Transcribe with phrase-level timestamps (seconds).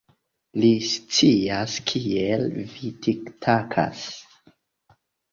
[0.61, 2.45] Li scias kiel
[2.77, 4.01] vi tiktakas.